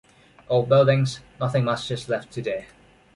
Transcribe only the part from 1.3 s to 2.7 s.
nothing much is left today.